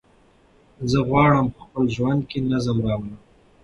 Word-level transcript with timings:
زه 0.91 0.99
غواړم 1.09 1.45
په 1.55 1.59
خپل 1.65 1.83
ژوند 1.95 2.21
کې 2.29 2.39
نظم 2.51 2.77
راولم. 2.85 3.17